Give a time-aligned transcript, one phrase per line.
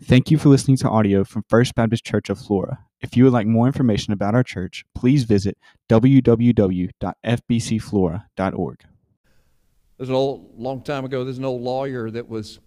[0.00, 2.78] Thank you for listening to audio from First Baptist Church of Flora.
[3.00, 8.84] If you would like more information about our church, please visit www.fbcflora.org.
[9.96, 12.60] There's an old, long time ago, there's an old lawyer that was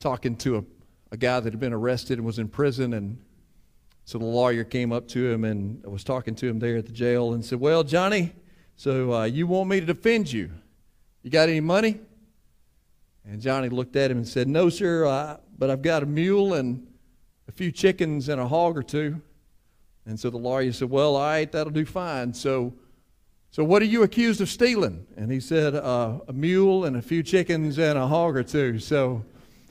[0.00, 0.64] talking to a,
[1.12, 2.94] a guy that had been arrested and was in prison.
[2.94, 3.18] And
[4.06, 6.92] so the lawyer came up to him and was talking to him there at the
[6.92, 8.32] jail and said, Well, Johnny,
[8.76, 10.52] so uh, you want me to defend you?
[11.22, 12.00] You got any money?
[13.26, 16.54] And Johnny looked at him and said, No, sir, I, but I've got a mule
[16.54, 16.86] and
[17.48, 19.20] a few chickens and a hog or two.
[20.06, 22.34] And so the lawyer said, Well, all right, that'll do fine.
[22.34, 22.74] So,
[23.50, 25.06] so what are you accused of stealing?
[25.16, 28.78] And he said, uh, A mule and a few chickens and a hog or two.
[28.78, 29.24] So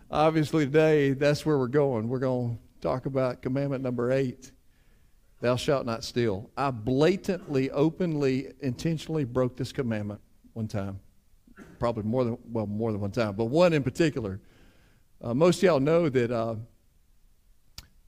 [0.09, 2.09] obviously today, that's where we're going.
[2.09, 4.51] We're going to talk about commandment number eight
[5.41, 6.49] Thou shalt not steal.
[6.55, 10.21] I blatantly, openly, intentionally broke this commandment
[10.53, 11.01] one time
[11.83, 14.39] probably more than well more than one time, but one in particular.
[15.21, 16.55] Uh, most of y'all know that, uh,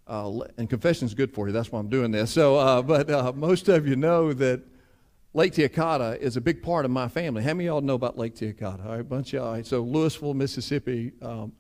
[0.08, 1.52] uh, and confession is good for you.
[1.52, 2.32] That's why I'm doing this.
[2.32, 4.62] So, uh, but uh, most of you know that
[5.34, 7.44] Lake Tiak-O'Khata is a big part of my family.
[7.44, 8.86] How many of y'all know about Lake Tiak-O'Khata?
[8.86, 9.64] All right, a bunch of y'all.
[9.66, 11.12] So Louisville, Mississippi.
[11.22, 11.52] Um,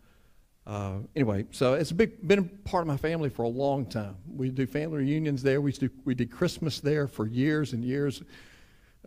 [0.66, 3.86] uh, anyway, so it's a big, been a part of my family for a long
[3.86, 4.16] time.
[4.26, 5.60] We do family reunions there.
[5.60, 8.24] We do, we did Christmas there for years and years.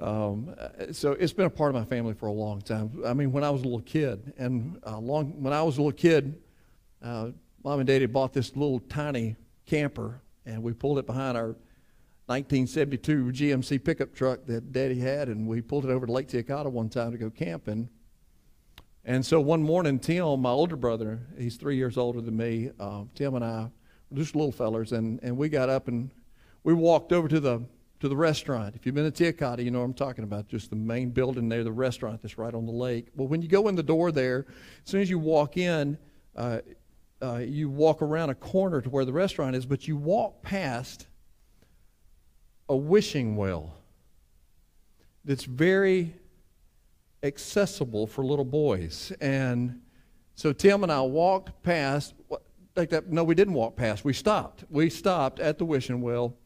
[0.01, 0.55] Um,
[0.93, 3.03] so it's been a part of my family for a long time.
[3.05, 5.83] I mean, when I was a little kid, and uh, long when I was a
[5.83, 6.41] little kid,
[7.03, 7.31] uh,
[7.65, 11.57] mom and daddy bought this little tiny camper, and we pulled it behind our
[12.27, 16.71] 1972 GMC pickup truck that daddy had, and we pulled it over to Lake Tiak-O'Khata
[16.71, 17.89] one time to go camping.
[19.05, 23.05] And so one morning, Tim, my older brother, he's three years older than me, uh,
[23.15, 23.71] Tim and I,
[24.13, 26.11] just little fellers, and, and we got up and
[26.65, 27.63] we walked over to the
[28.01, 28.77] to the restaurant.
[28.77, 30.49] If you've been to Tiak-O'Khata, you know what I'm talking about.
[30.49, 33.09] Just the main building there, the restaurant that's right on the lake.
[33.17, 34.47] Well, when you go in the door there,
[34.85, 35.99] as soon as you walk in,
[36.37, 36.61] uh,
[37.21, 41.09] uh, you walk around a corner to where the restaurant is, but you walk past
[42.69, 43.75] a wishing well
[45.25, 46.15] that's very
[47.25, 49.13] accessible for little boys.
[49.21, 49.81] And
[50.37, 52.15] so Tim and I walked past,
[52.77, 54.05] like that, no, we didn't walk past.
[54.05, 54.65] We stopped.
[54.71, 56.37] We stopped at the wishing well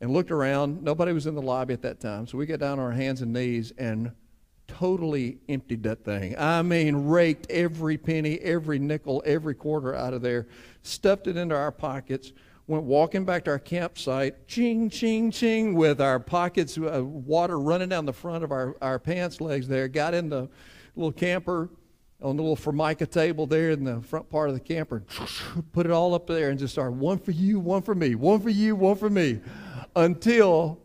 [0.00, 0.82] and looked around.
[0.82, 2.26] Nobody was in the lobby at that time.
[2.26, 4.12] So we got down on our hands and knees and
[4.66, 6.34] totally emptied that thing.
[6.38, 10.46] I mean, raked every penny, every nickel, every quarter out of there,
[10.82, 12.32] stuffed it into our pockets,
[12.66, 17.88] went walking back to our campsite, ching, ching, ching, with our pockets, uh, water running
[17.88, 20.48] down the front of our, our pants legs there, got in the
[20.96, 21.68] little camper
[22.22, 25.02] on the little formica table there in the front part of the camper,
[25.72, 28.40] put it all up there and just started, one for you, one for me, one
[28.40, 29.40] for you, one for me
[29.96, 30.80] until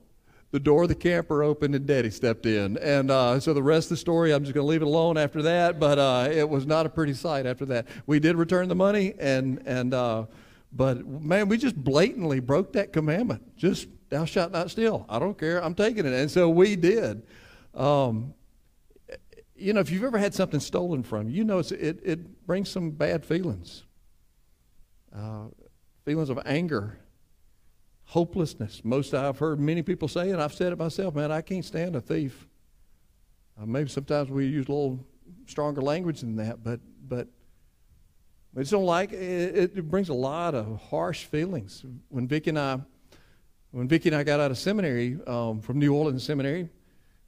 [0.52, 2.78] the door of the camper opened and Daddy stepped in.
[2.78, 5.18] And uh, so the rest of the story, I'm just going to leave it alone
[5.18, 5.80] after that.
[5.80, 7.88] But uh, it was not a pretty sight after that.
[8.08, 10.25] We did return the money, and and uh,
[10.72, 13.56] but man, we just blatantly broke that commandment.
[13.58, 15.06] Just thou shalt not steal.
[15.08, 15.64] I don't care.
[15.64, 16.14] I'm taking it.
[16.14, 17.24] And so we did.
[17.76, 18.34] Um,
[19.56, 22.70] you know, if you've ever had something stolen from you, you know it it brings
[22.70, 23.84] some bad feelings.
[25.16, 25.46] Uh,
[26.06, 27.00] feelings of anger
[28.09, 28.81] hopelessness.
[28.84, 31.96] Most I've heard many people say, and I've said it myself, man, I can't stand
[31.96, 32.47] a thief.
[33.56, 35.06] Uh, maybe sometimes we use a little
[35.46, 37.28] stronger language than that, but but
[38.58, 41.86] I just don't like it, it brings a lot of harsh feelings.
[42.08, 42.80] When Vicki and I
[43.70, 46.68] when Vicki and I got out of seminary um, from New Orleans Seminary,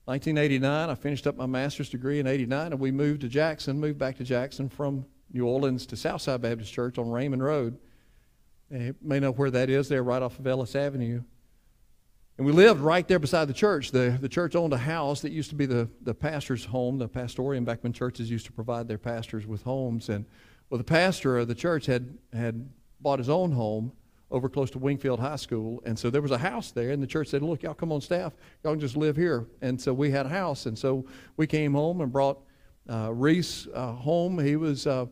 [0.06, 4.00] 1989, I finished up my master's degree in 89, and we moved to Jackson, moved
[4.00, 7.78] back to Jackson from New Orleans to Southside Baptist Church on Raymond Road.
[8.72, 11.24] You may know where that is there, right off of Ellis Avenue.
[12.38, 13.92] And we lived right there beside the church.
[13.92, 17.10] The, the church owned a house that used to be the, the pastor's home, the
[17.10, 20.08] pastorium, back when churches used to provide their pastors with homes.
[20.08, 20.26] And
[20.70, 22.70] well, the pastor of the church had, had
[23.02, 23.92] bought his own home
[24.32, 25.84] over close to Wingfield High School.
[25.86, 28.00] And so there was a house there, and the church said, Look, y'all come on
[28.00, 28.32] staff,
[28.64, 29.48] y'all can just live here.
[29.62, 30.66] And so we had a house.
[30.66, 31.06] And so
[31.36, 32.40] we came home and brought
[32.90, 34.40] uh, Reese uh, home.
[34.40, 34.88] He was.
[34.88, 35.08] Uh,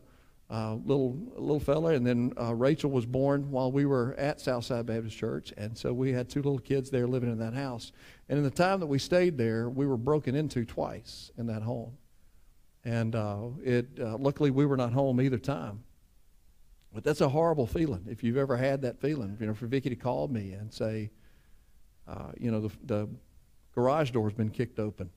[0.50, 4.84] uh, little little fella, and then uh, Rachel was born while we were at Southside
[4.84, 7.92] Baptist Church, and so we had two little kids there living in that house.
[8.28, 11.62] And in the time that we stayed there, we were broken into twice in that
[11.62, 11.92] home,
[12.84, 15.84] and uh, it uh, luckily we were not home either time.
[16.92, 18.06] But that's a horrible feeling.
[18.10, 21.12] If you've ever had that feeling, you know, for Vicki to call me and say,
[22.08, 23.08] uh, you know, the, the
[23.72, 25.10] garage door's been kicked open.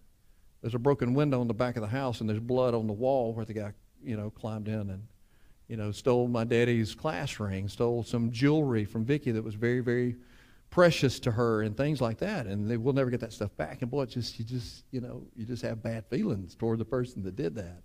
[0.61, 2.93] There's a broken window in the back of the house, and there's blood on the
[2.93, 3.73] wall where the guy,
[4.03, 5.07] you know, climbed in and
[5.67, 9.79] you know, stole my daddy's class ring, stole some jewelry from Vicki that was very,
[9.79, 10.15] very
[10.69, 12.47] precious to her and things like that.
[12.47, 13.81] And they will never get that stuff back.
[13.81, 16.85] And boy, it's just you just, you know, you just have bad feelings toward the
[16.85, 17.83] person that did that.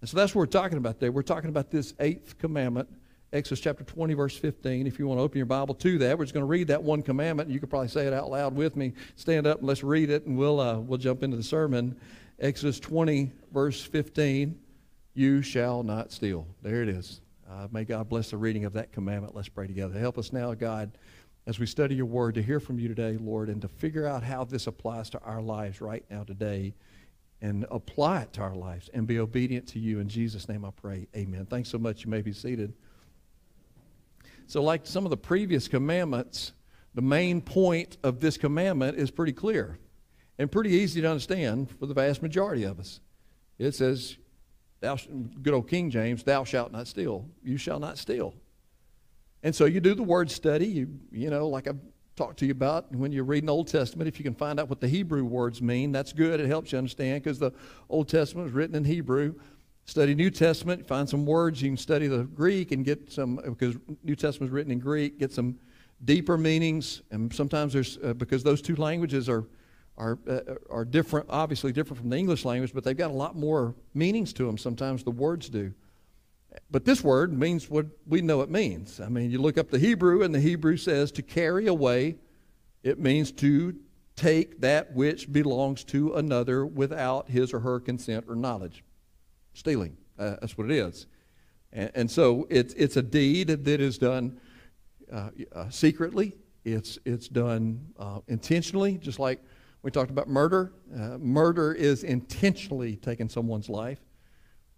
[0.00, 1.10] And so that's what we're talking about there.
[1.10, 2.88] We're talking about this eighth commandment.
[3.32, 4.86] Exodus chapter 20, verse 15.
[4.86, 6.82] If you want to open your Bible to that, we're just going to read that
[6.82, 7.50] one commandment.
[7.50, 8.94] You could probably say it out loud with me.
[9.16, 11.98] Stand up and let's read it, and we'll, uh, we'll jump into the sermon.
[12.38, 14.58] Exodus 20, verse 15.
[15.18, 16.46] You shall not steal.
[16.62, 17.22] There it is.
[17.50, 19.34] Uh, may God bless the reading of that commandment.
[19.34, 19.98] Let's pray together.
[19.98, 20.96] Help us now, God,
[21.44, 24.22] as we study your word, to hear from you today, Lord, and to figure out
[24.22, 26.72] how this applies to our lives right now today
[27.42, 29.98] and apply it to our lives and be obedient to you.
[29.98, 31.08] In Jesus' name I pray.
[31.16, 31.46] Amen.
[31.46, 32.04] Thanks so much.
[32.04, 32.72] You may be seated.
[34.46, 36.52] So, like some of the previous commandments,
[36.94, 39.80] the main point of this commandment is pretty clear
[40.38, 43.00] and pretty easy to understand for the vast majority of us.
[43.58, 44.16] It says,
[44.80, 44.96] thou,
[45.42, 47.26] good old King James, thou shalt not steal.
[47.42, 48.34] You shall not steal.
[49.42, 51.78] And so you do the word study, you, you know, like I've
[52.16, 54.68] talked to you about when you read an Old Testament, if you can find out
[54.68, 56.40] what the Hebrew words mean, that's good.
[56.40, 57.52] It helps you understand because the
[57.88, 59.34] Old Testament was written in Hebrew
[59.88, 61.62] study New Testament, find some words.
[61.62, 65.18] You can study the Greek and get some, because New Testament is written in Greek,
[65.18, 65.58] get some
[66.04, 67.00] deeper meanings.
[67.10, 69.46] And sometimes there's, uh, because those two languages are,
[69.98, 70.40] are, uh,
[70.70, 74.32] are different, obviously different from the English language, but they've got a lot more meanings
[74.34, 74.56] to them.
[74.56, 75.74] Sometimes the words do.
[76.70, 79.00] But this word means what we know it means.
[79.00, 82.16] I mean, you look up the Hebrew, and the Hebrew says to carry away,
[82.82, 83.76] it means to
[84.16, 88.82] take that which belongs to another without his or her consent or knowledge
[89.52, 89.96] stealing.
[90.18, 91.06] Uh, that's what it is.
[91.72, 94.40] And, and, so it's, it's a deed that is done
[95.12, 96.34] uh, uh, secretly,
[96.64, 99.40] it's, it's done uh, intentionally, just like
[99.82, 100.72] we talked about murder.
[100.94, 104.00] Uh, murder is intentionally taking someone's life.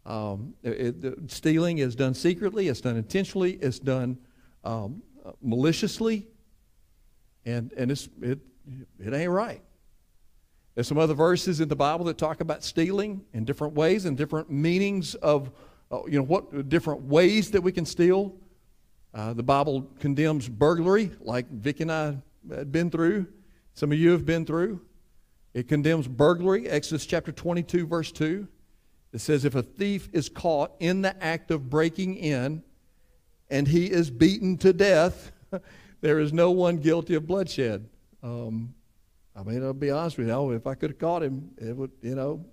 [0.07, 4.19] Um, it, it, stealing is done secretly, it's done intentionally, it's done
[4.65, 5.03] um,
[5.43, 6.27] maliciously,
[7.45, 8.39] and, and it's, it,
[8.99, 9.63] it ain't right.
[10.75, 14.17] There's some other verses in the Bible that talk about stealing in different ways and
[14.17, 15.51] different meanings of,
[15.91, 18.35] uh, you know, what different ways that we can steal.
[19.13, 22.17] Uh, the Bible condemns burglary, like Vic and I
[22.49, 23.27] had been through.
[23.75, 24.81] Some of you have been through.
[25.53, 28.47] It condemns burglary, Exodus chapter 22, verse 2.
[29.13, 32.63] It says, If a thief is caught in the act of breaking in
[33.49, 35.33] and he is beaten to death,
[36.01, 37.89] there is no one guilty of bloodshed.
[38.23, 38.75] Um,
[39.35, 40.51] I mean, I'll be honest with you.
[40.53, 42.45] If I could have caught him, it would, you know.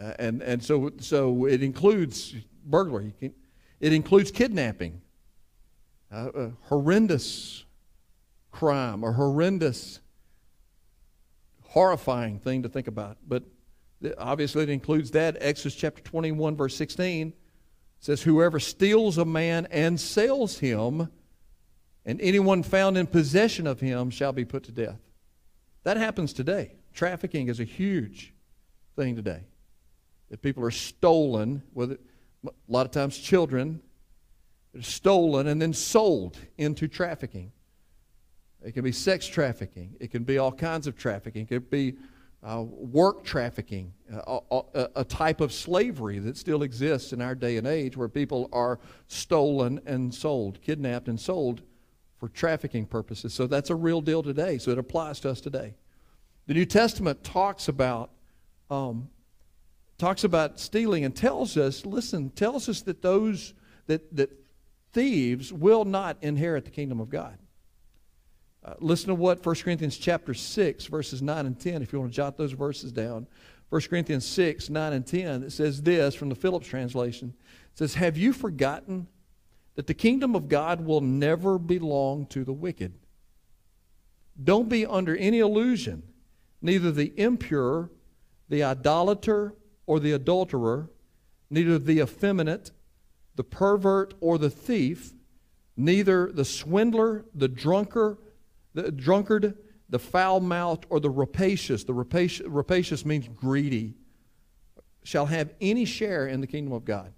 [0.00, 2.34] Uh, and and so so it includes
[2.64, 3.12] burglary.
[3.20, 5.00] It includes kidnapping.
[6.10, 7.64] Uh, a horrendous
[8.50, 10.00] crime, a horrendous,
[11.68, 13.18] horrifying thing to think about.
[13.26, 13.44] But
[14.16, 15.36] obviously, it includes that.
[15.40, 17.32] Exodus chapter 21, verse 16
[18.00, 21.10] says, Whoever steals a man and sells him,
[22.04, 24.98] and anyone found in possession of him shall be put to death.
[25.84, 26.76] That happens today.
[26.94, 28.32] Trafficking is a huge
[28.96, 29.42] thing today.
[30.30, 33.80] That people are stolen, with a lot of times children,
[34.74, 37.52] are stolen and then sold into trafficking.
[38.64, 39.94] It can be sex trafficking.
[40.00, 41.42] It can be all kinds of trafficking.
[41.42, 41.96] It could be
[42.42, 47.56] uh, work trafficking, uh, a, a, type of slavery that still exists in our day
[47.56, 48.78] and age where people are
[49.08, 51.62] stolen and sold, kidnapped and sold
[52.16, 53.34] for trafficking purposes.
[53.34, 54.58] So that's a real deal today.
[54.58, 55.74] So it applies to us today.
[56.46, 58.10] The New Testament talks about
[58.70, 59.08] um,
[59.98, 63.54] talks about stealing and tells us, listen, tells us that those
[63.86, 64.30] that that
[64.92, 67.38] thieves will not inherit the kingdom of God.
[68.64, 72.12] Uh, listen to what 1 Corinthians chapter 6, verses 9 and 10, if you want
[72.12, 73.26] to jot those verses down.
[73.70, 77.34] 1 Corinthians 6, 9 and 10, it says this from the Phillips translation.
[77.72, 79.06] It says, Have you forgotten
[79.78, 82.94] that the kingdom of God will never belong to the wicked.
[84.42, 86.02] Don't be under any illusion.
[86.60, 87.88] Neither the impure,
[88.48, 89.54] the idolater,
[89.86, 90.90] or the adulterer,
[91.48, 92.72] neither the effeminate,
[93.36, 95.14] the pervert, or the thief,
[95.76, 98.18] neither the swindler, the drunker,
[98.82, 99.56] the drunkard,
[99.88, 101.84] the foul-mouthed, or the rapacious.
[101.84, 103.94] The rapacious, rapacious means greedy,
[105.02, 107.12] shall have any share in the kingdom of God.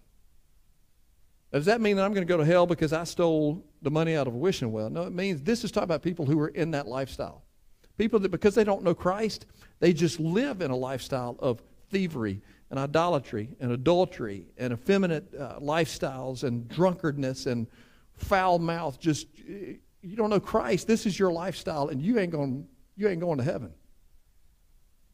[1.52, 4.14] Does that mean that I'm going to go to hell because I stole the money
[4.14, 4.88] out of a wishing well?
[4.88, 7.42] No, it means this is talking about people who are in that lifestyle.
[7.98, 9.46] People that, because they don't know Christ,
[9.80, 12.40] they just live in a lifestyle of thievery
[12.70, 17.66] and idolatry and adultery and effeminate uh, lifestyles and drunkardness and
[18.14, 19.00] foul mouth.
[19.00, 19.26] Just,
[20.02, 20.86] you don't know Christ.
[20.86, 22.66] This is your lifestyle, and you ain't going,
[22.96, 23.72] you ain't going to heaven.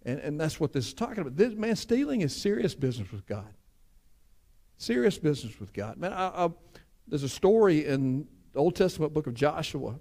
[0.05, 1.37] And, and that's what this is talking about.
[1.37, 3.53] This, man, stealing is serious business with God.
[4.79, 5.97] Serious business with God.
[5.97, 6.51] Man, I, I,
[7.09, 9.99] there's a story in the Old Testament book of Joshua.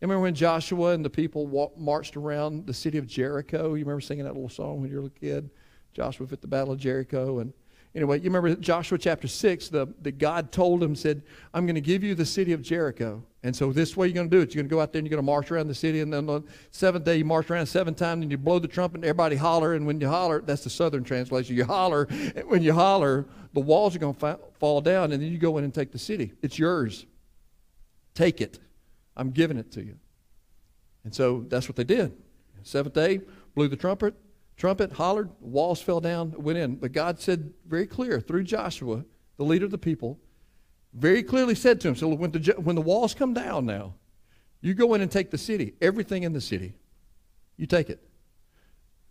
[0.00, 3.68] Remember when Joshua and the people walked, marched around the city of Jericho?
[3.68, 5.48] You remember singing that little song when you were a kid?
[5.94, 7.38] Joshua at the Battle of Jericho.
[7.38, 7.52] And,
[7.94, 11.22] Anyway, you remember Joshua chapter 6, the, the God told him, said,
[11.52, 13.22] I'm going to give you the city of Jericho.
[13.42, 14.54] And so this way you're going to do it.
[14.54, 16.00] You're going to go out there and you're going to march around the city.
[16.00, 18.68] And then on the seventh day, you march around seven times and you blow the
[18.68, 19.74] trumpet and everybody holler.
[19.74, 22.06] And when you holler, that's the southern translation, you holler.
[22.10, 25.38] And when you holler, the walls are going to fa- fall down and then you
[25.38, 26.32] go in and take the city.
[26.40, 27.04] It's yours.
[28.14, 28.58] Take it.
[29.16, 29.98] I'm giving it to you.
[31.04, 32.12] And so that's what they did.
[32.62, 33.20] Seventh day,
[33.54, 34.14] blew the trumpet,
[34.56, 36.76] trumpet, hollered, walls fell down, went in.
[36.76, 39.04] But God said very clear through Joshua,
[39.36, 40.18] the leader of the people,
[40.94, 43.94] very clearly said to him, so when the, when the walls come down now,
[44.60, 46.74] you go in and take the city, everything in the city.
[47.56, 48.02] You take it.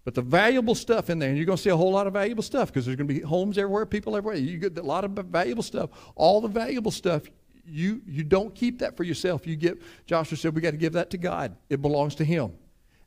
[0.03, 2.13] But the valuable stuff in there, and you're going to see a whole lot of
[2.13, 4.39] valuable stuff because there's going to be homes everywhere, people everywhere.
[4.39, 5.91] You get a lot of valuable stuff.
[6.15, 7.23] All the valuable stuff,
[7.65, 9.45] you, you don't keep that for yourself.
[9.45, 11.55] You give, Joshua said, we got to give that to God.
[11.69, 12.53] It belongs to Him.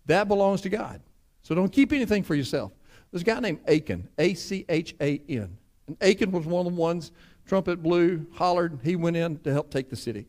[0.07, 1.01] That belongs to God.
[1.45, 2.73] So don't keep anything for yourself.
[3.11, 5.57] There's a guy named Achan, A C H A N.
[5.87, 7.13] And Achan was one of the ones,
[7.47, 10.27] trumpet blew, hollered, he went in to help take the city.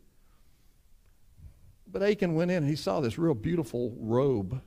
[1.90, 4.62] But Achan went in and he saw this real beautiful robe,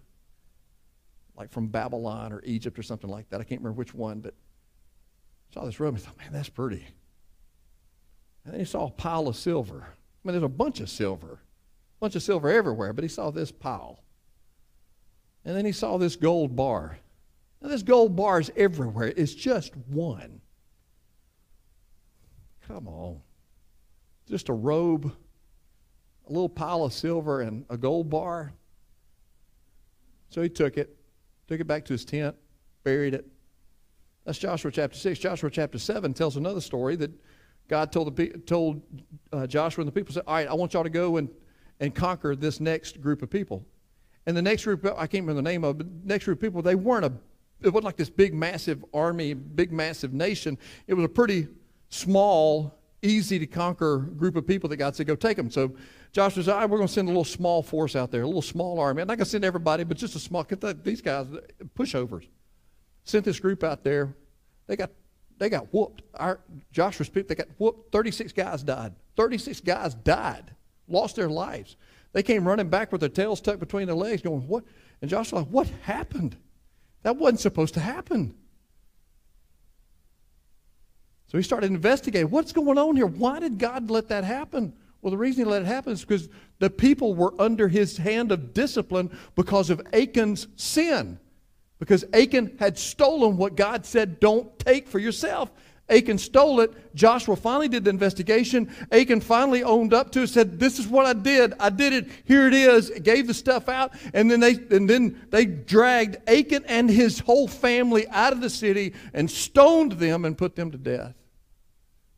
[1.36, 3.40] like from Babylon or Egypt or something like that.
[3.40, 4.32] I can't remember which one, but
[5.52, 6.86] saw this robe and thought, man, that's pretty.
[8.44, 9.82] And then he saw a pile of silver.
[9.84, 13.30] I mean, there's a bunch of silver, a bunch of silver everywhere, but he saw
[13.30, 14.02] this pile.
[15.48, 16.98] And then he saw this gold bar.
[17.62, 19.14] Now, this gold bar is everywhere.
[19.16, 20.42] It's just one.
[22.66, 23.20] Come on.
[24.28, 28.52] Just a robe, a little pile of silver, and a gold bar.
[30.28, 30.94] So he took it,
[31.46, 32.36] took it back to his tent,
[32.84, 33.26] buried it.
[34.26, 35.18] That's Joshua chapter 6.
[35.18, 37.10] Joshua chapter 7 tells another story that
[37.68, 38.82] God told, the, told
[39.32, 41.30] uh, Joshua and the people, said, All right, I want y'all to go and,
[41.80, 43.64] and conquer this next group of people.
[44.28, 46.42] And the next group, I can't remember the name of, but the next group of
[46.42, 47.12] people, they weren't a,
[47.62, 50.58] it wasn't like this big, massive army, big, massive nation.
[50.86, 51.48] It was a pretty
[51.88, 55.50] small, easy to conquer group of people that God said, go take them.
[55.50, 55.74] So
[56.12, 58.42] Joshua said, right, we're going to send a little small force out there, a little
[58.42, 59.00] small army.
[59.00, 61.26] I'm not going to send everybody, but just a small, because these guys,
[61.74, 62.28] pushovers.
[63.04, 64.14] Sent this group out there.
[64.66, 64.90] They got,
[65.38, 66.02] they got whooped.
[66.12, 67.92] Our, Joshua's people, they got whooped.
[67.92, 68.92] 36 guys died.
[69.16, 70.54] 36 guys died,
[70.86, 71.76] lost their lives.
[72.12, 74.64] They came running back with their tails tucked between their legs, going, What?
[75.00, 76.36] And Joshua, what happened?
[77.02, 78.34] That wasn't supposed to happen.
[81.28, 83.06] So he started investigating what's going on here?
[83.06, 84.72] Why did God let that happen?
[85.00, 88.32] Well, the reason he let it happen is because the people were under his hand
[88.32, 91.20] of discipline because of Achan's sin.
[91.78, 95.52] Because Achan had stolen what God said, don't take for yourself.
[95.90, 96.94] Achan stole it.
[96.94, 98.74] Joshua finally did the investigation.
[98.92, 101.54] Achan finally owned up to it, said, This is what I did.
[101.58, 102.08] I did it.
[102.24, 102.90] Here it is.
[102.90, 103.92] It Gave the stuff out.
[104.12, 108.50] And then they and then they dragged Achan and his whole family out of the
[108.50, 111.14] city and stoned them and put them to death.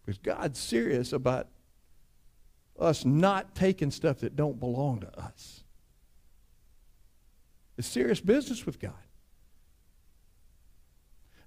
[0.04, 1.48] Because God's serious about
[2.78, 5.62] us not taking stuff that don't belong to us.
[7.78, 8.94] It's serious business with God.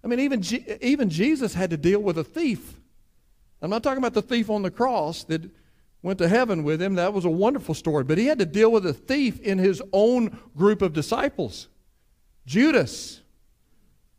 [0.03, 0.43] I mean, even,
[0.81, 2.79] even Jesus had to deal with a thief.
[3.62, 5.50] I'm not talking about the thief on the cross that
[6.01, 6.95] went to heaven with him.
[6.95, 8.03] That was a wonderful story.
[8.03, 11.69] But he had to deal with a thief in his own group of disciples.
[12.45, 13.22] Judas.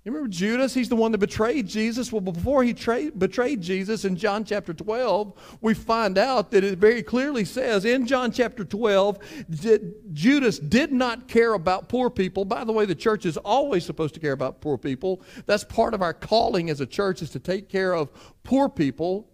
[0.04, 0.74] You remember Judas?
[0.74, 2.12] He's the one that betrayed Jesus.
[2.12, 6.78] Well, before he tra- betrayed Jesus in John chapter 12, we find out that it
[6.78, 9.18] very clearly says in John chapter 12
[9.62, 12.44] that Judas did not care about poor people.
[12.44, 15.22] By the way, the church is always supposed to care about poor people.
[15.46, 18.10] That's part of our calling as a church is to take care of
[18.42, 19.30] poor people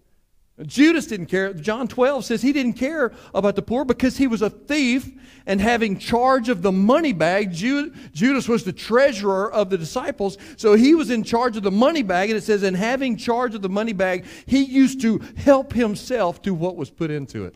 [0.66, 1.54] Judas didn't care.
[1.54, 5.10] John 12 says he didn't care about the poor because he was a thief
[5.46, 7.52] and having charge of the money bag.
[7.52, 12.02] Judas was the treasurer of the disciples, so he was in charge of the money
[12.02, 12.30] bag.
[12.30, 16.42] And it says, in having charge of the money bag, he used to help himself
[16.42, 17.54] to what was put into it.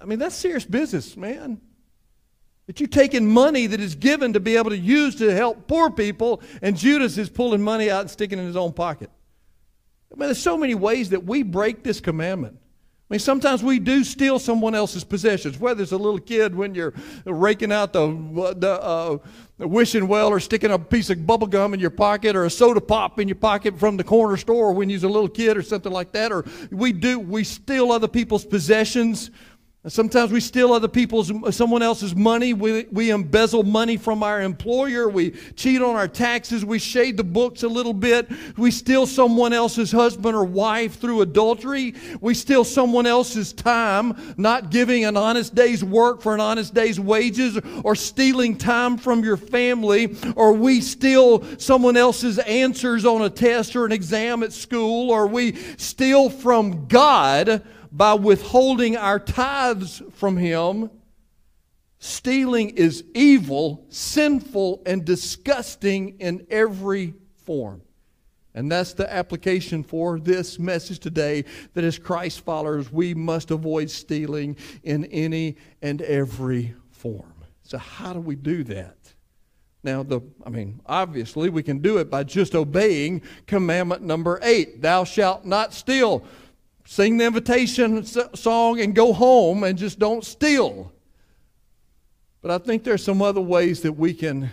[0.00, 1.60] I mean, that's serious business, man.
[2.66, 5.90] That you're taking money that is given to be able to use to help poor
[5.90, 9.10] people, and Judas is pulling money out and sticking it in his own pocket.
[10.14, 12.56] I mean, there's so many ways that we break this commandment.
[13.10, 16.74] I mean, sometimes we do steal someone else's possessions, whether it's a little kid when
[16.74, 16.94] you're
[17.26, 18.06] raking out the,
[18.56, 19.18] the, uh,
[19.58, 22.80] wishing well or sticking a piece of bubble gum in your pocket or a soda
[22.80, 25.92] pop in your pocket from the corner store when you're a little kid or something
[25.92, 26.30] like that.
[26.30, 29.32] Or we do, we steal other people's possessions
[29.86, 32.54] Sometimes we steal other people's, someone else's money.
[32.54, 35.10] We, we embezzle money from our employer.
[35.10, 36.64] We cheat on our taxes.
[36.64, 38.30] We shade the books a little bit.
[38.56, 41.94] We steal someone else's husband or wife through adultery.
[42.22, 46.98] We steal someone else's time, not giving an honest day's work for an honest day's
[46.98, 50.16] wages, or stealing time from your family.
[50.34, 55.10] Or we steal someone else's answers on a test or an exam at school.
[55.10, 57.62] Or we steal from God
[57.94, 60.90] by withholding our tithes from Him.
[61.98, 67.82] Stealing is evil, sinful, and disgusting in every form.
[68.52, 73.90] And that's the application for this message today that as Christ followers, we must avoid
[73.90, 77.32] stealing in any and every form.
[77.62, 78.96] So, how do we do that?
[79.84, 84.82] Now, the, I mean, obviously, we can do it by just obeying commandment number eight
[84.82, 86.24] Thou shalt not steal
[86.84, 90.92] sing the invitation song and go home and just don't steal.
[92.42, 94.50] But I think there's some other ways that we can,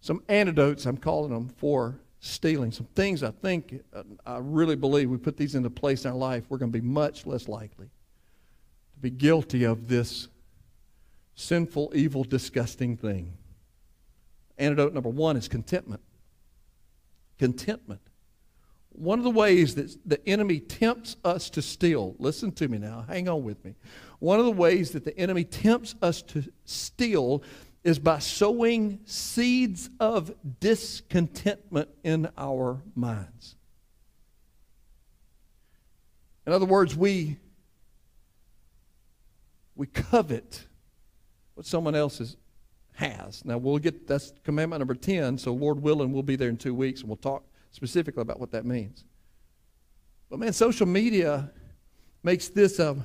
[0.00, 2.72] some antidotes, I'm calling them, for stealing.
[2.72, 6.16] Some things I think, uh, I really believe we put these into place in our
[6.16, 10.28] life, we're going to be much less likely to be guilty of this
[11.36, 13.34] sinful, evil, disgusting thing.
[14.58, 16.02] Antidote number one is contentment.
[17.38, 18.00] Contentment.
[18.94, 23.04] One of the ways that the enemy tempts us to steal, listen to me now,
[23.08, 23.74] hang on with me.
[24.20, 27.42] One of the ways that the enemy tempts us to steal
[27.82, 33.56] is by sowing seeds of discontentment in our minds.
[36.46, 37.38] In other words, we,
[39.74, 40.66] we covet
[41.54, 42.36] what someone else is,
[42.92, 43.44] has.
[43.44, 46.74] Now, we'll get that's commandment number 10, so Lord willing, we'll be there in two
[46.74, 47.42] weeks and we'll talk
[47.74, 49.04] specifically about what that means.
[50.30, 51.50] But man, social media
[52.22, 52.96] makes this a,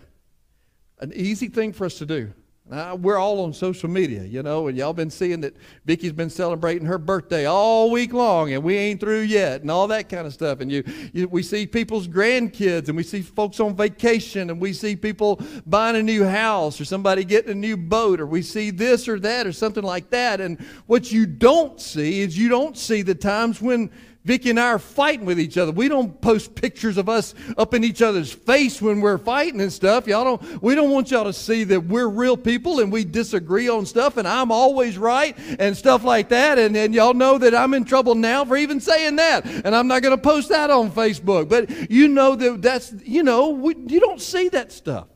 [0.99, 2.31] an easy thing for us to do.
[2.69, 6.29] Now, we're all on social media, you know, and y'all been seeing that Vicky's been
[6.29, 10.27] celebrating her birthday all week long, and we ain't through yet, and all that kind
[10.27, 10.59] of stuff.
[10.59, 14.71] And you, you, we see people's grandkids, and we see folks on vacation, and we
[14.73, 18.69] see people buying a new house, or somebody getting a new boat, or we see
[18.69, 20.39] this or that, or something like that.
[20.39, 23.89] And what you don't see is you don't see the times when
[24.25, 25.71] Vicky and I are fighting with each other.
[25.71, 29.71] We don't post pictures of us up in each other's face when we're fighting and
[29.71, 30.07] stuff.
[30.07, 33.69] Y'all don't, we don't want y'all to see that we're real people and we disagree
[33.69, 36.60] on stuff and I'm always right and stuff like that.
[36.60, 39.45] And, and y'all know that I'm in trouble now for even saying that.
[39.45, 41.47] And I'm not going to post that on Facebook.
[41.47, 45.08] But you know that that's, you know, we, you don't see that stuff.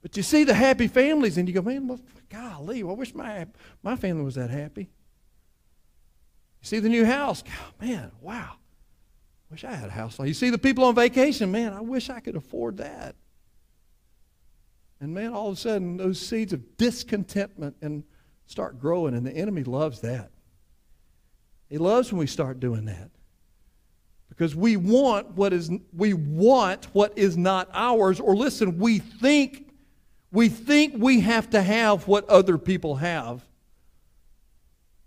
[0.00, 3.46] But you see the happy families and you go, man, well, golly, I wish my,
[3.82, 4.88] my family was that happy.
[6.66, 7.44] See the new house.
[7.80, 8.54] man, wow.
[9.52, 12.10] Wish I had a house like you see the people on vacation, man, I wish
[12.10, 13.14] I could afford that.
[14.98, 18.02] And man, all of a sudden those seeds of discontentment and
[18.46, 20.32] start growing, and the enemy loves that.
[21.68, 23.10] He loves when we start doing that.
[24.28, 29.68] Because we want what is we want what is not ours, or listen, we think
[30.32, 33.45] we think we have to have what other people have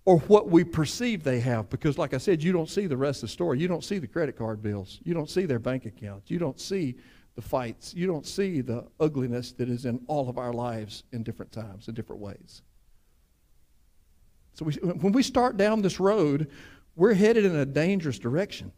[0.05, 1.69] or what we perceive they have.
[1.69, 3.59] Because, like I said, you don't see the rest of the story.
[3.59, 4.99] You don't see the credit card bills.
[5.03, 6.31] You don't see their bank accounts.
[6.31, 6.95] You don't see
[7.35, 7.93] the fights.
[7.93, 11.87] You don't see the ugliness that is in all of our lives in different times,
[11.87, 12.61] in different ways.
[14.53, 16.49] So, we, when we start down this road,
[16.95, 18.71] we're headed in a dangerous direction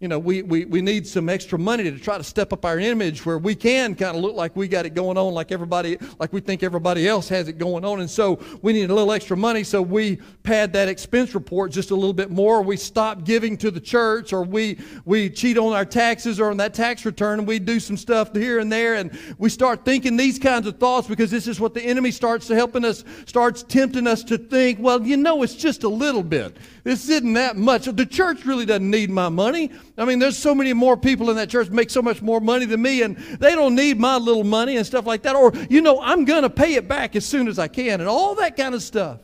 [0.00, 2.78] you know, we, we, we need some extra money to try to step up our
[2.78, 5.98] image where we can kind of look like we got it going on, like everybody,
[6.20, 7.98] like we think everybody else has it going on.
[7.98, 9.64] And so we need a little extra money.
[9.64, 12.62] So we pad that expense report just a little bit more.
[12.62, 16.58] We stop giving to the church or we, we cheat on our taxes or on
[16.58, 18.94] that tax return and we do some stuff here and there.
[18.94, 22.46] And we start thinking these kinds of thoughts because this is what the enemy starts
[22.46, 26.22] to helping us, starts tempting us to think, well, you know, it's just a little
[26.22, 26.56] bit.
[26.84, 27.86] This isn't that much.
[27.86, 29.72] The church really doesn't need my money.
[29.98, 32.64] I mean, there's so many more people in that church make so much more money
[32.66, 35.34] than me, and they don't need my little money and stuff like that.
[35.34, 38.08] Or, you know, I'm going to pay it back as soon as I can, and
[38.08, 39.20] all that kind of stuff.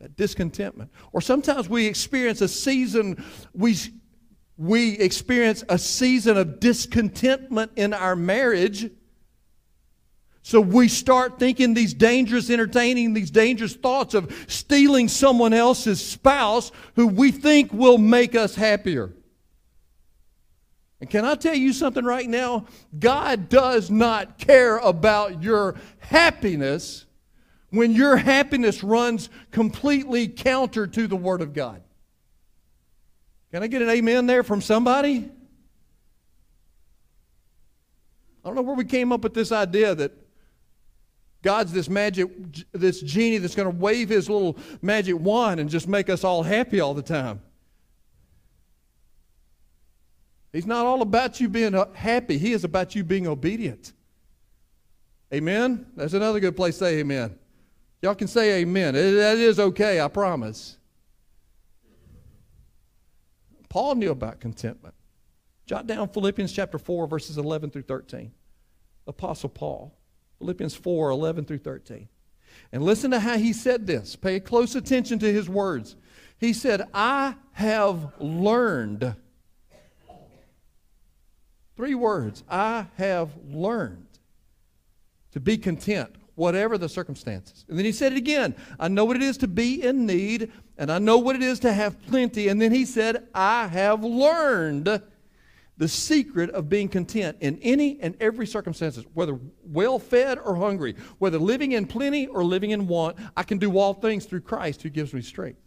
[0.00, 0.90] That discontentment.
[1.12, 3.76] Or sometimes we experience a season, we,
[4.58, 8.90] we experience a season of discontentment in our marriage
[10.42, 16.72] so we start thinking these dangerous, entertaining these dangerous thoughts of stealing someone else's spouse
[16.96, 19.12] who we think will make us happier.
[21.00, 22.66] And can I tell you something right now?
[22.98, 27.06] God does not care about your happiness
[27.70, 31.82] when your happiness runs completely counter to the Word of God.
[33.52, 35.28] Can I get an amen there from somebody?
[38.44, 40.12] I don't know where we came up with this idea that
[41.42, 42.28] God's this magic,
[42.72, 46.42] this genie that's going to wave his little magic wand and just make us all
[46.42, 47.40] happy all the time.
[50.52, 53.92] He's not all about you being uh, happy, He is about you being obedient.
[55.32, 55.86] Amen?
[55.96, 57.38] That's another good place to say amen.
[58.02, 58.94] Y'all can say amen.
[58.94, 60.76] That is okay, I promise.
[63.70, 64.94] Paul knew about contentment.
[65.64, 68.30] Jot down Philippians chapter 4, verses 11 through 13.
[69.06, 69.96] Apostle Paul.
[70.42, 72.08] Philippians 4, 11 through 13.
[72.72, 74.16] And listen to how he said this.
[74.16, 75.94] Pay close attention to his words.
[76.36, 79.14] He said, I have learned.
[81.76, 82.42] Three words.
[82.50, 84.08] I have learned
[85.30, 87.64] to be content, whatever the circumstances.
[87.68, 88.56] And then he said it again.
[88.80, 91.60] I know what it is to be in need, and I know what it is
[91.60, 92.48] to have plenty.
[92.48, 95.02] And then he said, I have learned
[95.78, 100.94] the secret of being content in any and every circumstances, whether well fed or hungry,
[101.18, 104.82] whether living in plenty or living in want, I can do all things through Christ
[104.82, 105.60] who gives me strength.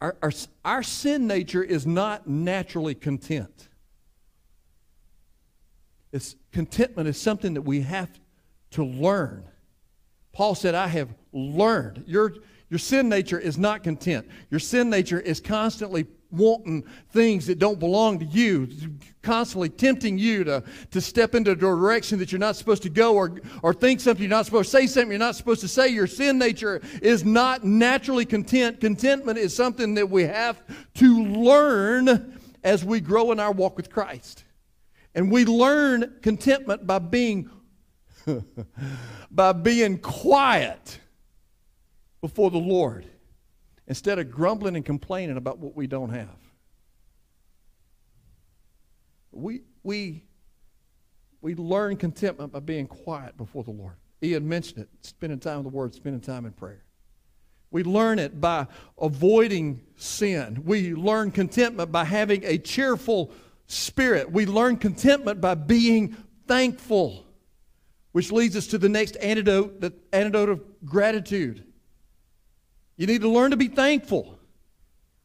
[0.00, 0.32] Our, our,
[0.64, 3.68] our sin nature is not naturally content.
[6.12, 8.10] It's, contentment is something that we have
[8.72, 9.44] to learn.
[10.32, 12.04] Paul said, I have learned.
[12.06, 12.34] Your,
[12.68, 14.28] your sin nature is not content.
[14.50, 16.06] Your sin nature is constantly
[16.36, 18.68] wanting things that don't belong to you,
[19.22, 23.14] constantly tempting you to, to step into a direction that you're not supposed to go
[23.14, 25.88] or, or think something you're not supposed to say, something you're not supposed to say.
[25.88, 28.80] Your sin nature is not naturally content.
[28.80, 30.62] Contentment is something that we have
[30.94, 34.44] to learn as we grow in our walk with Christ.
[35.14, 37.50] And we learn contentment by being
[39.30, 40.98] by being quiet
[42.20, 43.06] before the Lord
[43.86, 46.36] instead of grumbling and complaining about what we don't have.
[49.32, 50.24] We, we,
[51.40, 53.94] we learn contentment by being quiet before the Lord.
[54.22, 56.82] Ian mentioned it spending time with the Word, spending time in prayer.
[57.70, 58.66] We learn it by
[58.98, 60.62] avoiding sin.
[60.64, 63.32] We learn contentment by having a cheerful
[63.66, 64.30] spirit.
[64.30, 67.26] We learn contentment by being thankful,
[68.12, 71.65] which leads us to the next antidote, the antidote of gratitude.
[72.96, 74.38] You need to learn to be thankful.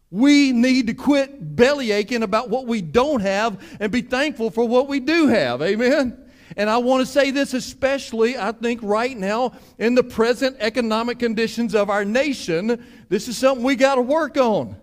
[0.10, 4.68] We need to quit belly aching about what we don't have and be thankful for
[4.68, 5.62] what we do have.
[5.62, 6.18] Amen?
[6.58, 11.18] And I want to say this especially, I think, right now in the present economic
[11.18, 12.86] conditions of our nation.
[13.08, 14.76] This is something we got to work on.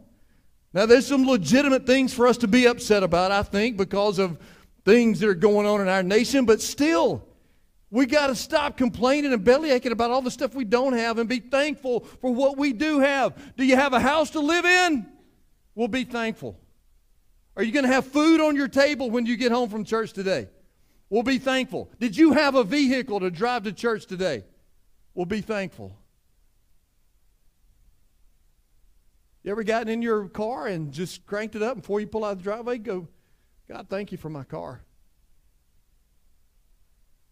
[0.73, 4.39] Now, there's some legitimate things for us to be upset about, I think, because of
[4.85, 7.28] things that are going on in our nation, but still,
[7.91, 11.19] we got to stop complaining and belly aching about all the stuff we don't have
[11.19, 13.57] and be thankful for what we do have.
[13.57, 15.07] Do you have a house to live in?
[15.75, 16.59] We'll be thankful.
[17.57, 20.13] Are you going to have food on your table when you get home from church
[20.13, 20.49] today?
[21.11, 21.91] We'll be thankful.
[21.99, 24.45] Did you have a vehicle to drive to church today?
[25.15, 25.97] We'll be thankful.
[29.43, 32.37] You ever gotten in your car and just cranked it up before you pull out
[32.37, 32.79] the driveway?
[32.79, 33.09] Go,
[33.67, 34.83] God, thank you for my car.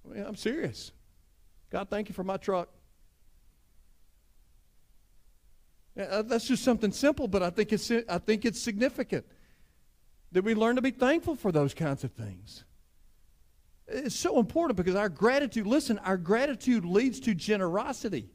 [0.06, 0.92] I mean, I'm serious.
[1.70, 2.68] God, thank you for my truck.
[5.98, 9.24] Uh, that's just something simple, but I think it's I think it's significant
[10.32, 12.64] that we learn to be thankful for those kinds of things.
[13.88, 18.28] It's so important because our gratitude, listen, our gratitude leads to generosity.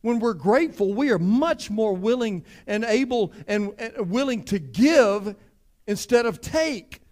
[0.00, 5.36] When we're grateful, we are much more willing and able and, and willing to give
[5.86, 7.02] instead of take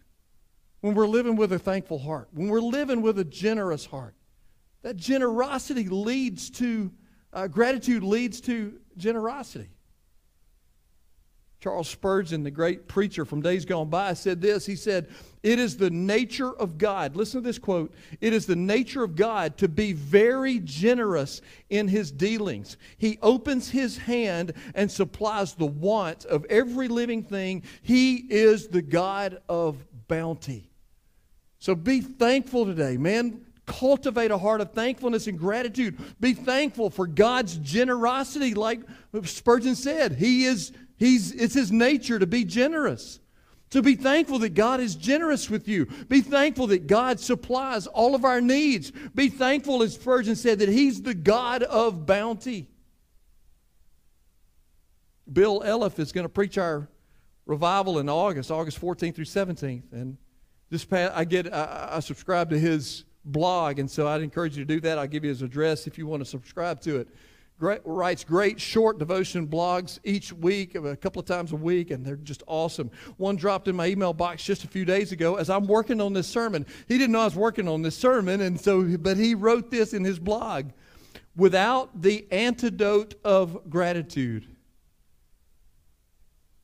[0.81, 4.15] when we're living with a thankful heart, when we're living with a generous heart.
[4.83, 6.91] That generosity leads to,
[7.33, 9.69] uh, gratitude leads to generosity.
[11.61, 14.65] Charles Spurgeon, the great preacher from days gone by, said this.
[14.65, 15.09] He said,
[15.43, 19.15] It is the nature of God, listen to this quote, it is the nature of
[19.15, 22.79] God to be very generous in his dealings.
[22.97, 27.65] He opens his hand and supplies the wants of every living thing.
[27.83, 29.77] He is the God of
[30.09, 30.70] bounty.
[31.61, 33.45] So be thankful today, man.
[33.67, 35.97] Cultivate a heart of thankfulness and gratitude.
[36.19, 38.81] Be thankful for God's generosity, like
[39.25, 40.15] Spurgeon said.
[40.15, 43.21] He is, he's, it's his nature to be generous.
[43.71, 45.87] To be thankful that God is generous with you.
[46.09, 48.91] Be thankful that God supplies all of our needs.
[49.15, 52.69] Be thankful, as Spurgeon said, that He's the God of bounty.
[55.33, 56.89] Bill Elliff is going to preach our
[57.47, 59.93] revival in August, August 14th through 17th.
[59.93, 60.17] And
[60.71, 64.65] this past, I get I, I subscribe to his blog, and so I'd encourage you
[64.65, 64.99] to do that.
[64.99, 67.09] I'll give you his address if you want to subscribe to it.
[67.59, 72.05] great, writes great short devotion blogs each week, a couple of times a week, and
[72.05, 72.91] they're just awesome.
[73.19, 76.13] One dropped in my email box just a few days ago as I'm working on
[76.13, 76.67] this sermon.
[76.89, 79.93] He didn't know I was working on this sermon, and so, but he wrote this
[79.93, 80.71] in his blog.
[81.37, 84.47] Without the antidote of gratitude,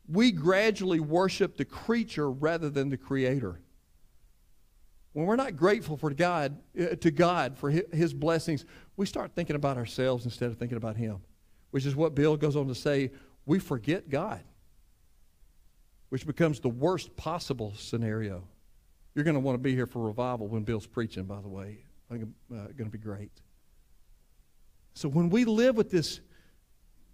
[0.09, 3.61] we gradually worship the creature rather than the creator.
[5.17, 8.67] When we're not grateful for God, uh, to God for his blessings,
[8.99, 11.23] we start thinking about ourselves instead of thinking about him,
[11.71, 13.11] which is what Bill goes on to say,
[13.47, 14.43] we forget God,
[16.11, 18.47] which becomes the worst possible scenario.
[19.15, 21.79] You're going to want to be here for revival when Bill's preaching, by the way.
[22.11, 23.33] I think it's uh, going to be great.
[24.93, 26.21] So when we live with this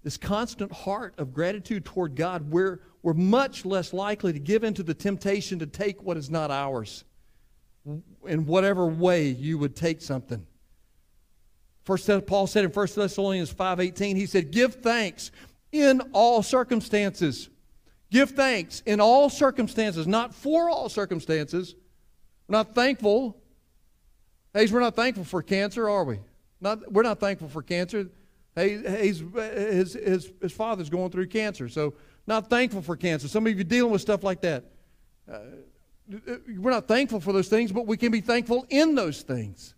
[0.02, 4.82] this constant heart of gratitude toward God, we're, we're much less likely to give into
[4.82, 7.04] the temptation to take what is not ours
[8.26, 10.46] in whatever way you would take something.
[11.84, 15.32] First, Paul said in 1 Thessalonians 5.18, he said, Give thanks
[15.72, 17.48] in all circumstances.
[18.10, 21.74] Give thanks in all circumstances, not for all circumstances.
[22.46, 23.36] We're not thankful.
[24.54, 26.20] Hey, we're not thankful for cancer, are we?
[26.60, 28.08] Not, we're not thankful for cancer.
[28.54, 31.94] Hey, he's, his, his, his father's going through cancer, so
[32.26, 33.26] not thankful for cancer.
[33.26, 34.64] Some of you dealing with stuff like that.
[35.30, 35.38] Uh,
[36.08, 39.74] we're not thankful for those things, but we can be thankful in those things.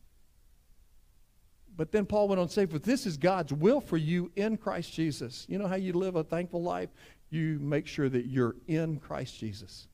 [1.77, 4.57] But then Paul went on to say, "But this is God's will for you in
[4.57, 6.91] Christ Jesus." You know how you live a thankful life?
[7.31, 9.89] You make sure that you're in Christ Jesus.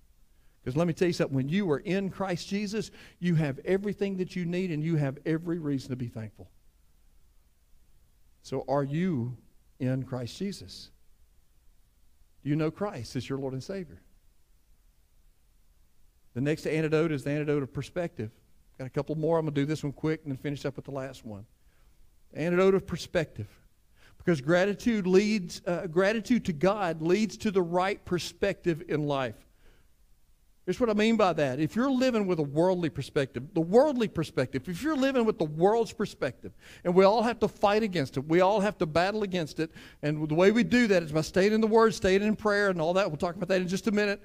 [0.63, 4.19] Because let me tell you something, when you are in Christ Jesus, you have everything
[4.19, 6.51] that you need and you have every reason to be thankful.
[8.43, 9.39] So, are you
[9.79, 10.91] in Christ Jesus?
[12.43, 14.03] Do you know Christ as your Lord and Savior?
[16.35, 18.31] The next antidote is the antidote of perspective.
[18.79, 19.39] Got a couple more.
[19.39, 21.45] I'm going to do this one quick and then finish up with the last one.
[22.33, 23.49] Antidote of perspective.
[24.17, 29.35] Because gratitude leads, uh, gratitude to God leads to the right perspective in life.
[30.67, 31.59] Here's what I mean by that.
[31.59, 35.47] If you're living with a worldly perspective, the worldly perspective, if you're living with the
[35.47, 36.53] world's perspective,
[36.85, 39.73] and we all have to fight against it, we all have to battle against it,
[40.03, 42.69] and the way we do that is by staying in the Word, staying in prayer,
[42.69, 43.09] and all that.
[43.09, 44.23] We'll talk about that in just a minute.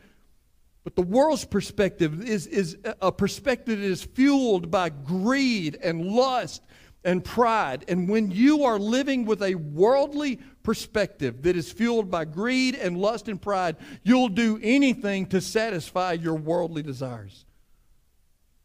[0.86, 6.62] But the world's perspective is, is a perspective that is fueled by greed and lust
[7.04, 7.86] and pride.
[7.88, 12.98] And when you are living with a worldly perspective that is fueled by greed and
[12.98, 17.46] lust and pride, you'll do anything to satisfy your worldly desires.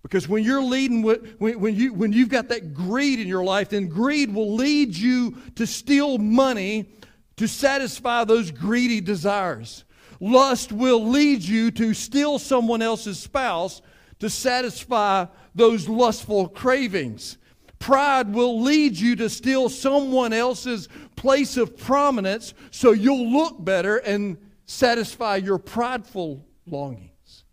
[0.02, 3.44] Because when you're leading with, when, when, you, when you've got that greed in your
[3.44, 6.90] life, then greed will lead you to steal money
[7.37, 9.85] to satisfy those greedy desires.
[10.20, 13.80] Lust will lead you to steal someone else's spouse
[14.18, 17.38] to satisfy those lustful cravings.
[17.78, 23.96] Pride will lead you to steal someone else's place of prominence so you'll look better
[23.96, 27.44] and satisfy your prideful longings.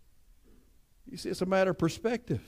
[1.10, 2.42] You see, it's a matter of perspective.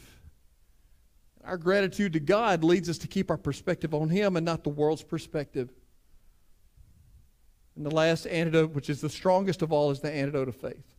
[1.43, 4.71] Our gratitude to God leads us to keep our perspective on Him and not the
[4.71, 5.71] world's perspective.
[7.77, 10.95] And the last antidote, which is the strongest of all, is the antidote of faith.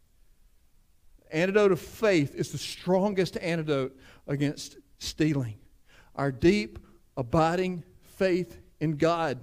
[1.32, 5.58] Antidote of faith is the strongest antidote against stealing
[6.16, 6.80] our deep,
[7.18, 9.40] abiding faith in God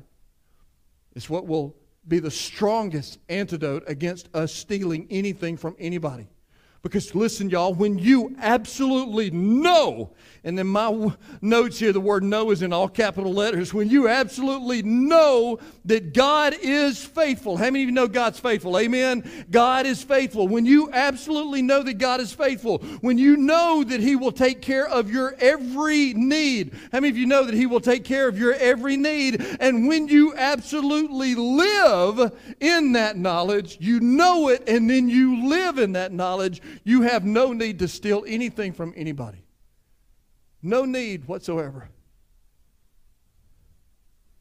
[1.14, 1.74] is what will
[2.06, 6.28] be the strongest antidote against us stealing anything from anybody.
[6.82, 10.10] Because listen, y'all, when you absolutely know,
[10.44, 11.12] and in my
[11.42, 13.74] notes here, the word know is in all capital letters.
[13.74, 17.56] When you absolutely know that God is faithful.
[17.56, 18.78] How many of you know God's faithful?
[18.78, 19.46] Amen.
[19.50, 20.46] God is faithful.
[20.46, 24.62] When you absolutely know that God is faithful, when you know that He will take
[24.62, 26.72] care of your every need.
[26.92, 29.44] How many of you know that He will take care of your every need?
[29.58, 35.78] And when you absolutely live in that knowledge, you know it, and then you live
[35.78, 39.44] in that knowledge you have no need to steal anything from anybody.
[40.62, 41.88] No need whatsoever.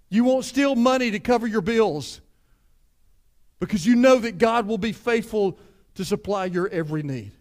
[0.10, 2.22] You won't steal money to cover your bills
[3.60, 5.60] because you know that God will be faithful
[5.96, 7.32] to supply your every need.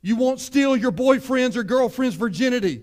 [0.00, 2.82] You won't steal your boyfriend's or girlfriend's virginity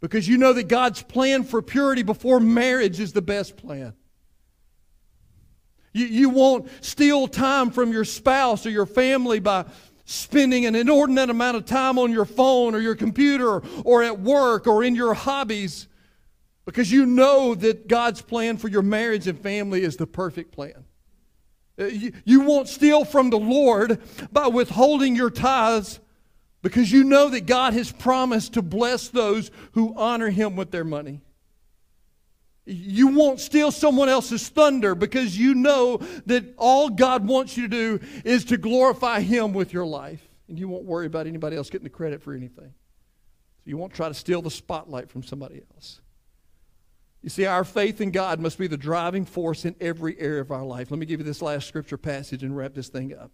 [0.00, 3.94] because you know that God's plan for purity before marriage is the best plan.
[5.98, 9.64] You, you won't steal time from your spouse or your family by
[10.04, 14.66] spending an inordinate amount of time on your phone or your computer or at work
[14.66, 15.88] or in your hobbies
[16.64, 20.84] because you know that God's plan for your marriage and family is the perfect plan.
[21.78, 24.00] Uh, you, you won't steal from the Lord
[24.32, 26.00] by withholding your tithes
[26.62, 30.84] because you know that God has promised to bless those who honor Him with their
[30.84, 31.22] money.
[32.70, 37.98] You won't steal someone else's thunder because you know that all God wants you to
[37.98, 40.20] do is to glorify Him with your life.
[40.48, 42.74] And you won't worry about anybody else getting the credit for anything.
[43.58, 46.02] So you won't try to steal the spotlight from somebody else.
[47.22, 50.50] You see, our faith in God must be the driving force in every area of
[50.50, 50.90] our life.
[50.90, 53.30] Let me give you this last scripture passage and wrap this thing up.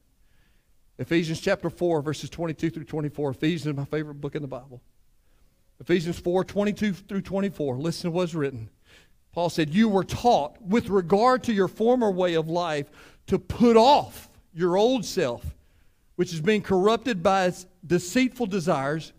[0.99, 3.31] Ephesians chapter 4, verses 22 through 24.
[3.31, 4.81] Ephesians is my favorite book in the Bible.
[5.81, 7.79] Ephesians 4, 22 through 24.
[7.79, 8.71] Listen to what's written.
[9.35, 12.89] Paul said, You were taught with regard to your former way of life
[13.27, 15.45] to put off your old self,
[16.15, 19.13] which is being corrupted by its deceitful desires,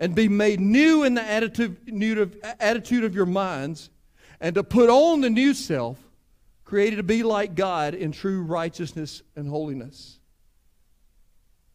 [0.00, 3.88] and be made new in the attitude of, your minds,
[4.40, 5.96] and to put on the new self,
[6.64, 10.18] created to be like God in true righteousness and holiness.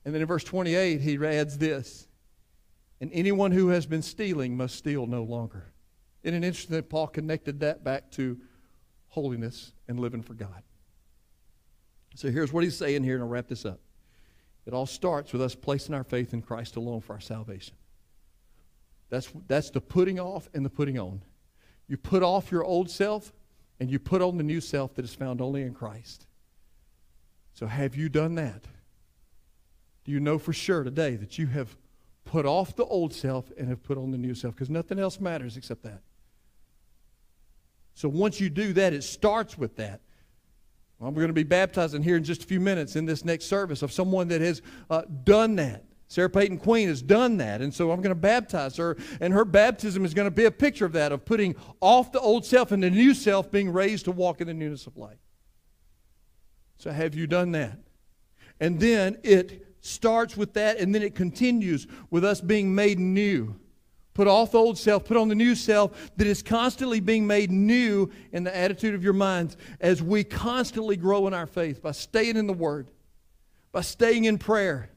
[0.03, 2.05] And then in verse 28, he adds this
[2.99, 5.71] And anyone who has been stealing must steal no longer.
[6.23, 8.37] It interesting that Paul connected that back to
[9.07, 10.63] holiness and living for God?
[12.15, 13.79] So here's what he's saying here, and I'll wrap this up.
[14.65, 17.75] It all starts with us placing our faith in Christ alone for our salvation.
[19.09, 21.21] That's, that's the putting off and the putting on.
[21.87, 23.31] You put off your old self,
[23.79, 26.25] and you put on the new self that is found only in Christ.
[27.53, 28.65] So have you done that?
[30.07, 31.75] do you know for sure today that you have
[32.27, 34.53] put off the old self and have put on the new self?
[34.53, 36.01] Because nothing else matters except that.
[37.95, 40.01] So once you do that, it starts with that.
[40.99, 43.81] We're going to be baptizing here in just a few minutes in this next service
[43.81, 45.83] of someone that has uh, done that.
[46.07, 49.43] Sarah Payton Queen has done that, and so I'm going to baptize her, and her
[49.43, 52.71] baptism is going to be a picture of that, of putting off the old self
[52.71, 55.19] and the new self being raised to walk in the newness of life.
[56.77, 57.77] So have you done that?
[58.59, 63.55] And then it starts with that, and then it continues with us being made new.
[64.13, 68.09] Put off old self, put on the new self that is constantly being made new
[68.31, 72.35] in the attitude of your minds as we constantly grow in our faith by staying
[72.35, 72.89] in the Word,
[73.71, 74.89] by staying in prayer,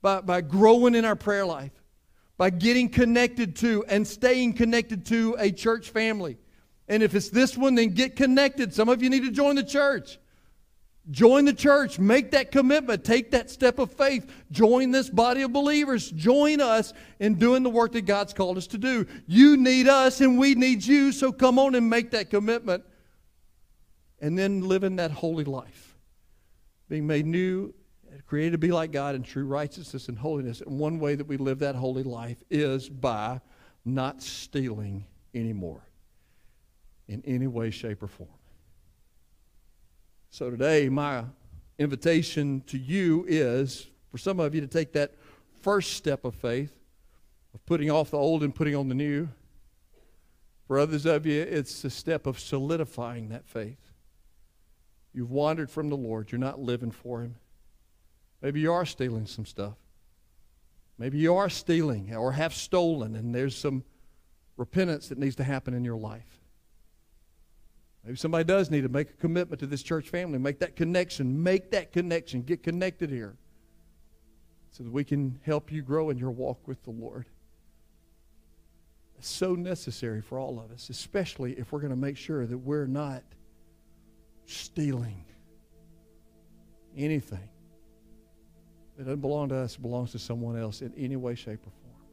[0.00, 1.72] by, by growing in our prayer life,
[2.36, 6.38] by getting connected to and staying connected to a church family.
[6.86, 8.72] And if it's this one, then get connected.
[8.72, 10.18] Some of you need to join the church.
[11.10, 11.98] Join the church.
[11.98, 13.04] Make that commitment.
[13.04, 14.30] Take that step of faith.
[14.52, 16.10] Join this body of believers.
[16.10, 19.06] Join us in doing the work that God's called us to do.
[19.26, 22.84] You need us and we need you, so come on and make that commitment.
[24.20, 25.96] And then live in that holy life.
[26.88, 27.74] Being made new,
[28.26, 30.60] created to be like God in true righteousness and holiness.
[30.60, 33.40] And one way that we live that holy life is by
[33.84, 35.82] not stealing anymore
[37.08, 38.28] in any way, shape, or form.
[40.34, 41.24] So today, my
[41.78, 45.12] invitation to you is for some of you to take that
[45.60, 46.72] first step of faith,
[47.52, 49.28] of putting off the old and putting on the new.
[50.66, 53.92] For others of you, it's a step of solidifying that faith.
[55.12, 57.34] You've wandered from the Lord, you're not living for Him.
[58.40, 59.76] Maybe you are stealing some stuff.
[60.96, 63.84] Maybe you are stealing or have stolen, and there's some
[64.56, 66.41] repentance that needs to happen in your life.
[68.04, 71.42] Maybe somebody does need to make a commitment to this church family, make that connection,
[71.42, 73.36] make that connection, get connected here
[74.70, 77.26] so that we can help you grow in your walk with the Lord.
[79.18, 82.58] It's so necessary for all of us, especially if we're going to make sure that
[82.58, 83.22] we're not
[84.46, 85.24] stealing
[86.96, 87.48] anything
[88.96, 92.06] that doesn't belong to us, belongs to someone else in any way, shape, or form.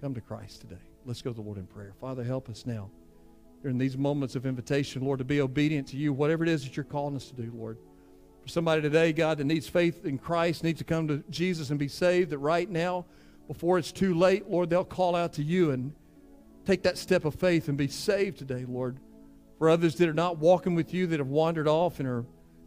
[0.00, 0.80] Come to Christ today.
[1.04, 1.94] Let's go to the Lord in prayer.
[2.00, 2.90] Father, help us now
[3.62, 6.76] during these moments of invitation, Lord, to be obedient to you, whatever it is that
[6.76, 7.78] you're calling us to do, Lord.
[8.42, 11.78] For somebody today, God, that needs faith in Christ, needs to come to Jesus and
[11.78, 13.04] be saved, that right now,
[13.48, 15.92] before it's too late, Lord, they'll call out to you and
[16.64, 18.98] take that step of faith and be saved today, Lord.
[19.58, 22.24] For others that are not walking with you, that have wandered off and are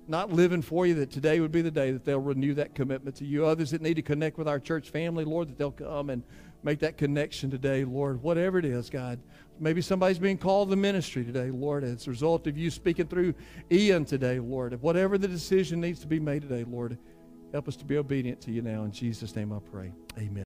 [0.07, 3.15] not living for you, that today would be the day that they'll renew that commitment
[3.15, 3.45] to you.
[3.45, 6.21] Others that need to connect with our church family, Lord, that they'll come and
[6.61, 8.21] make that connection today, Lord.
[8.21, 9.19] Whatever it is, God.
[9.59, 13.33] Maybe somebody's being called to ministry today, Lord, as a result of you speaking through
[13.71, 14.79] Ian today, Lord.
[14.81, 16.97] Whatever the decision needs to be made today, Lord,
[17.51, 18.83] help us to be obedient to you now.
[18.83, 19.93] In Jesus' name I pray.
[20.17, 20.41] Amen.